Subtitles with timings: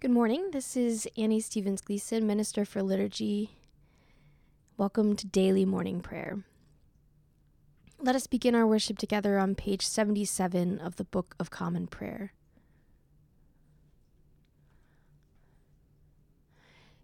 [0.00, 0.52] Good morning.
[0.52, 3.50] This is Anny Stevens Gleason, Minister for Liturgy.
[4.78, 6.38] Welcome to Daily Morning Prayer.
[7.98, 12.32] Let us begin our worship together on page 77 of the Book of Common Prayer.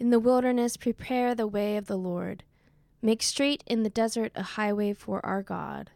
[0.00, 2.42] In the wilderness, prepare the way of the Lord.
[3.00, 5.92] Make straight in the desert a highway for our God.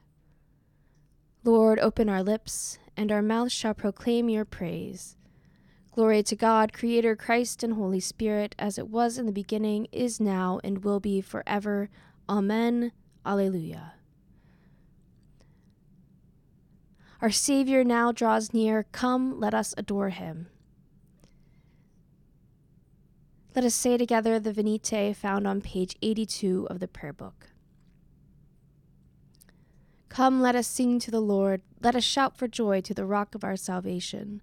[1.42, 5.16] Lord, open our lips, and our mouths shall proclaim your praise.
[5.94, 10.18] Glory to God, Creator, Christ, and Holy Spirit, as it was in the beginning, is
[10.18, 11.88] now, and will be forever.
[12.28, 12.90] Amen.
[13.24, 13.92] Alleluia.
[17.22, 18.86] Our Savior now draws near.
[18.90, 20.48] Come, let us adore him.
[23.54, 27.50] Let us say together the Venite found on page 82 of the prayer book.
[30.08, 31.62] Come, let us sing to the Lord.
[31.80, 34.42] Let us shout for joy to the rock of our salvation.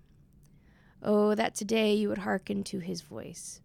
[1.03, 3.61] Oh, that today you would hearken to his voice.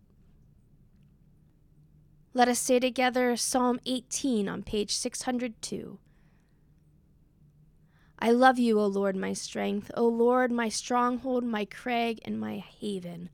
[2.33, 5.99] Let us say together Psalm 18 on page 602.
[8.19, 12.57] I love you, O Lord, my strength, O Lord, my stronghold, my crag, and my
[12.57, 13.29] haven.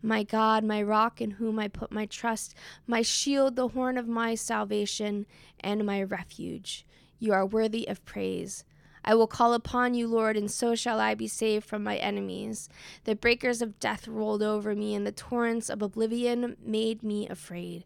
[0.00, 2.54] My God, my rock in whom I put my trust,
[2.86, 5.26] my shield, the horn of my salvation,
[5.60, 6.86] and my refuge.
[7.18, 8.64] You are worthy of praise.
[9.04, 12.70] I will call upon you, Lord, and so shall I be saved from my enemies.
[13.04, 17.84] The breakers of death rolled over me, and the torrents of oblivion made me afraid.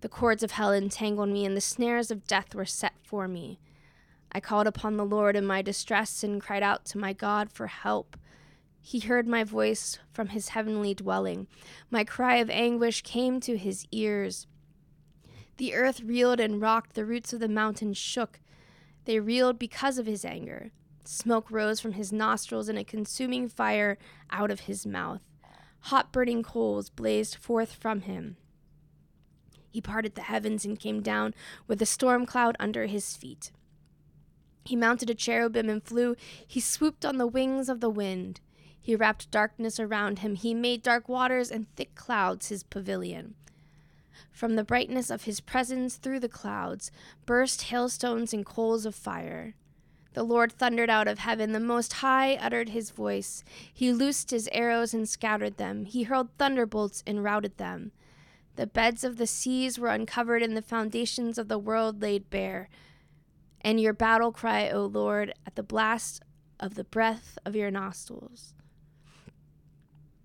[0.00, 3.58] The cords of hell entangled me, and the snares of death were set for me.
[4.32, 7.66] I called upon the Lord in my distress and cried out to my God for
[7.66, 8.16] help.
[8.80, 11.46] He heard my voice from his heavenly dwelling.
[11.90, 14.46] My cry of anguish came to his ears.
[15.58, 18.40] The earth reeled and rocked, the roots of the mountains shook.
[19.04, 20.70] They reeled because of his anger.
[21.04, 23.98] Smoke rose from his nostrils and a consuming fire
[24.30, 25.20] out of his mouth.
[25.86, 28.36] Hot burning coals blazed forth from him.
[29.70, 31.34] He parted the heavens and came down
[31.66, 33.50] with a storm cloud under his feet.
[34.64, 36.14] He mounted a cherubim and flew.
[36.46, 38.40] He swooped on the wings of the wind.
[38.80, 40.36] He wrapped darkness around him.
[40.36, 43.34] He made dark waters and thick clouds his pavilion.
[44.30, 46.90] From the brightness of his presence through the clouds
[47.26, 49.54] burst hailstones and coals of fire.
[50.14, 51.52] The Lord thundered out of heaven.
[51.52, 53.42] The Most High uttered his voice.
[53.72, 55.86] He loosed his arrows and scattered them.
[55.86, 57.92] He hurled thunderbolts and routed them.
[58.56, 62.68] The beds of the seas were uncovered, and the foundations of the world laid bare.
[63.62, 66.22] And your battle cry, O Lord, at the blast
[66.60, 68.52] of the breath of your nostrils.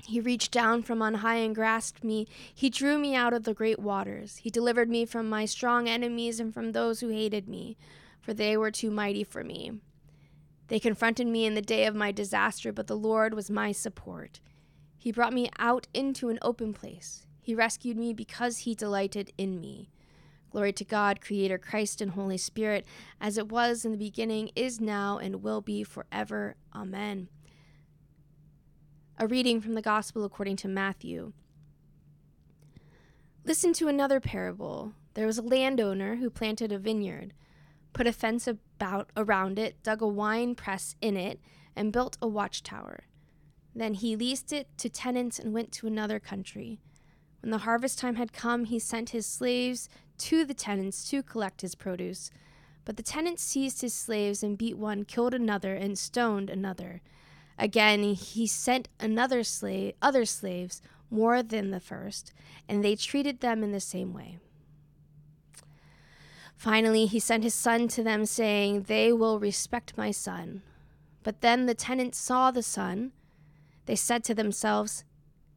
[0.07, 2.27] He reached down from on high and grasped me.
[2.55, 4.37] He drew me out of the great waters.
[4.37, 7.75] He delivered me from my strong enemies and from those who hated me,
[8.21, 9.81] for they were too mighty for me.
[10.69, 14.39] They confronted me in the day of my disaster, but the Lord was my support.
[14.97, 17.25] He brought me out into an open place.
[17.41, 19.89] He rescued me because he delighted in me.
[20.51, 22.85] Glory to God, Creator, Christ, and Holy Spirit,
[23.19, 26.55] as it was in the beginning, is now, and will be forever.
[26.73, 27.27] Amen.
[29.19, 31.33] A reading from the Gospel according to Matthew.
[33.45, 34.93] Listen to another parable.
[35.15, 37.33] There was a landowner who planted a vineyard,
[37.93, 41.39] put a fence about around it, dug a wine press in it,
[41.75, 43.05] and built a watchtower.
[43.73, 46.79] Then he leased it to tenants and went to another country.
[47.41, 49.89] When the harvest time had come, he sent his slaves
[50.19, 52.29] to the tenants to collect his produce.
[52.85, 57.01] But the tenants seized his slaves and beat one, killed another, and stoned another.
[57.57, 62.33] Again, he sent another slave, other slaves, more than the first,
[62.67, 64.37] and they treated them in the same way.
[66.55, 70.63] Finally, he sent his son to them, saying, They will respect my son.
[71.23, 73.11] But then the tenants saw the son.
[73.85, 75.03] They said to themselves,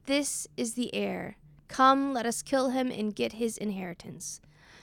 [0.07, 1.37] This is the heir.
[1.69, 4.41] Come, let us kill him and get his inheritance.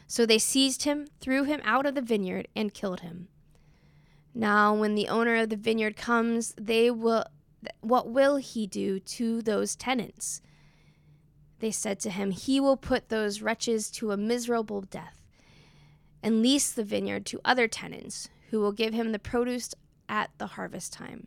[0.07, 3.27] So they seized him, threw him out of the vineyard, and killed him.
[4.38, 7.25] Now, when the owner of the vineyard comes, they will
[7.81, 10.44] what will he do to those tenants?
[11.57, 15.19] They said to him, He will put those wretches to a miserable death
[16.22, 19.74] and lease the vineyard to other tenants who will give him the produce
[20.07, 21.25] at the harvest time.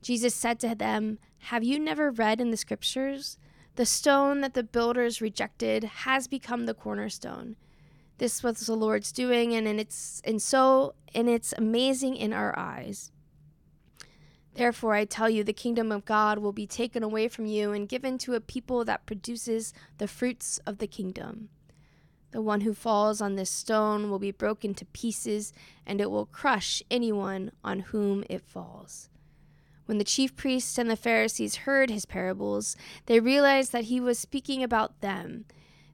[0.00, 3.36] Jesus said to them, Have you never read in the scriptures?
[3.76, 7.56] The stone that the builders rejected has become the cornerstone.
[8.18, 13.12] This was the Lord's doing, and it's and so and it's amazing in our eyes.
[14.54, 17.88] Therefore, I tell you, the kingdom of God will be taken away from you and
[17.88, 21.48] given to a people that produces the fruits of the kingdom.
[22.32, 25.52] The one who falls on this stone will be broken to pieces,
[25.86, 29.08] and it will crush anyone on whom it falls.
[29.86, 32.76] When the chief priests and the Pharisees heard his parables,
[33.06, 35.46] they realized that he was speaking about them.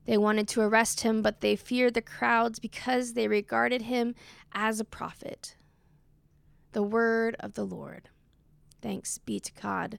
[0.06, 4.14] They wanted to arrest him, but they feared the crowds because they regarded him
[4.52, 5.56] as a prophet.
[6.72, 8.10] The word of the Lord.
[8.82, 9.98] Thanks be to God.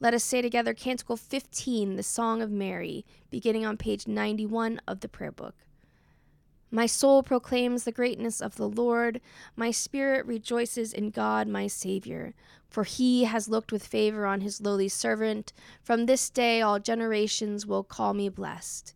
[0.00, 5.00] Let us say together Canticle 15, the Song of Mary, beginning on page 91 of
[5.00, 5.54] the prayer book.
[6.70, 9.20] My soul proclaims the greatness of the Lord.
[9.54, 12.34] My spirit rejoices in God, my Savior,
[12.68, 15.52] for he has looked with favor on his lowly servant.
[15.80, 18.95] From this day, all generations will call me blessed.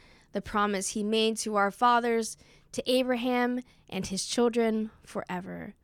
[0.31, 2.37] the promise he made to our fathers,
[2.71, 5.75] to Abraham and his children forever.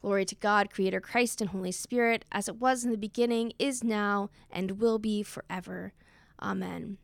[0.00, 3.84] Glory to God, Creator, Christ, and Holy Spirit, as it was in the beginning, is
[3.84, 5.92] now, and will be forever.
[6.40, 6.96] Amen.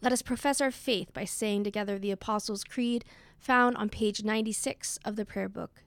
[0.00, 3.04] Let us profess our faith by saying together the Apostles' Creed
[3.38, 5.82] found on page 96 of the prayer book.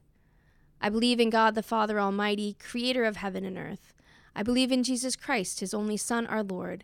[0.81, 3.94] I believe in God the Father Almighty, creator of heaven and earth.
[4.35, 6.83] I believe in Jesus Christ, his only Son, our Lord.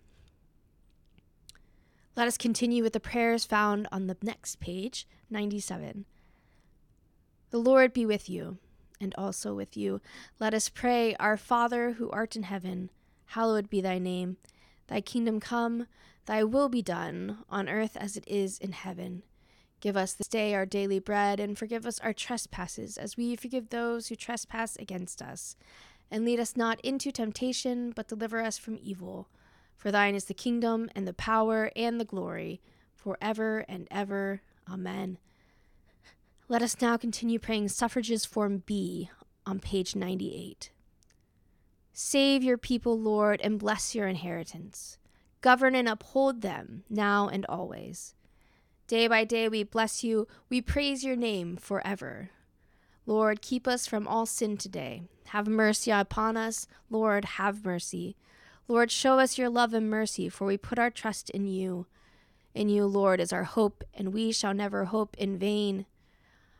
[2.15, 6.05] Let us continue with the prayers found on the next page, 97.
[7.51, 8.57] The Lord be with you,
[8.99, 10.01] and also with you.
[10.37, 12.89] Let us pray, Our Father who art in heaven,
[13.27, 14.35] hallowed be thy name.
[14.87, 15.87] Thy kingdom come,
[16.25, 19.23] thy will be done, on earth as it is in heaven.
[19.79, 23.69] Give us this day our daily bread, and forgive us our trespasses, as we forgive
[23.69, 25.55] those who trespass against us.
[26.11, 29.29] And lead us not into temptation, but deliver us from evil.
[29.81, 32.61] For thine is the kingdom, and the power, and the glory,
[32.93, 34.43] for ever and ever.
[34.71, 35.17] Amen.
[36.47, 39.09] Let us now continue praying suffrages form B
[39.43, 40.69] on page 98.
[41.93, 44.99] Save your people, Lord, and bless your inheritance.
[45.41, 48.13] Govern and uphold them now and always.
[48.85, 52.29] Day by day we bless you, we praise your name forever.
[53.07, 55.01] Lord, keep us from all sin today.
[55.29, 58.15] Have mercy upon us, Lord, have mercy.
[58.71, 61.87] Lord, show us your love and mercy, for we put our trust in you.
[62.55, 65.85] In you, Lord, is our hope, and we shall never hope in vain.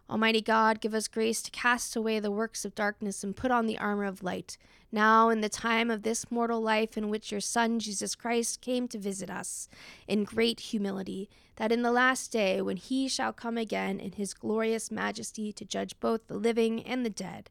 [0.09, 3.65] Almighty God, give us grace to cast away the works of darkness and put on
[3.65, 4.57] the armor of light,
[4.91, 8.89] now in the time of this mortal life in which your Son, Jesus Christ, came
[8.89, 9.69] to visit us
[10.05, 14.33] in great humility, that in the last day, when he shall come again in his
[14.33, 17.49] glorious majesty to judge both the living and the dead,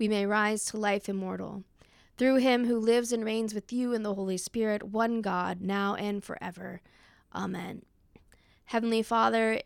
[0.00, 1.62] we may rise to life immortal
[2.16, 5.94] through him who lives and reigns with you in the Holy Spirit, one God, now
[5.94, 6.80] and forever.
[7.34, 7.82] Amen.
[8.66, 9.60] Heavenly Father,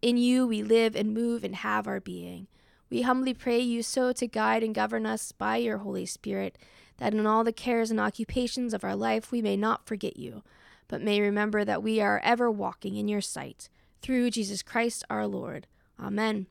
[0.00, 2.46] in you we live and move and have our being.
[2.88, 6.58] We humbly pray you so to guide and govern us by your Holy Spirit,
[6.96, 10.42] that in all the cares and occupations of our life we may not forget you,
[10.88, 13.68] but may remember that we are ever walking in your sight.
[14.02, 15.66] Through Jesus Christ our Lord.
[16.00, 16.46] Amen.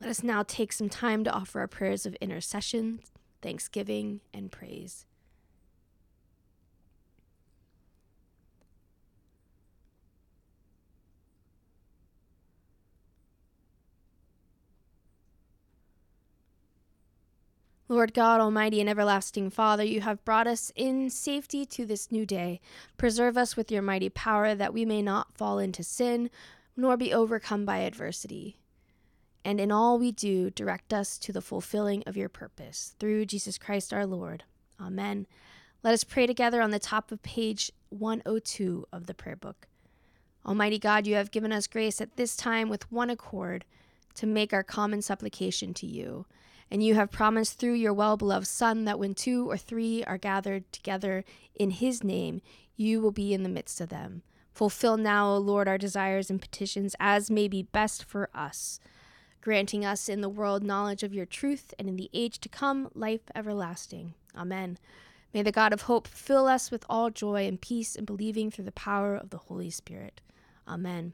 [0.00, 3.00] Let us now take some time to offer our prayers of intercession
[3.42, 5.06] thanksgiving, and praise.
[17.90, 22.26] Lord God, Almighty and everlasting Father, you have brought us in safety to this new
[22.26, 22.60] day.
[22.98, 26.28] Preserve us with your mighty power that we may not fall into sin
[26.76, 28.58] nor be overcome by adversity
[29.44, 32.94] and in all we do, direct us to the fulfilling of your purpose.
[32.98, 34.44] Through Jesus Christ our Lord.
[34.80, 35.26] Amen.
[35.82, 39.66] Let us pray together on the top of page 102 of the prayer book.
[40.44, 43.64] Almighty God, you have given us grace at this time with one accord
[44.14, 46.26] to make our common supplication to you.
[46.70, 50.18] And you have promised through your well beloved Son that when two or three are
[50.18, 52.42] gathered together in his name,
[52.76, 54.22] you will be in the midst of them.
[54.52, 58.80] Fulfill now, O Lord, our desires and petitions as may be best for us,
[59.40, 62.90] granting us in the world knowledge of your truth and in the age to come
[62.94, 64.14] life everlasting.
[64.36, 64.78] Amen.
[65.32, 68.64] May the God of hope fill us with all joy and peace in believing through
[68.64, 70.20] the power of the Holy Spirit.
[70.66, 71.12] Amen.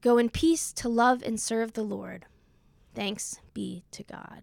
[0.00, 2.26] Go in peace to love and serve the Lord.
[2.94, 4.42] Thanks be to God.